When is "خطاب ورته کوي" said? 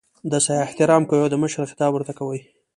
1.71-2.41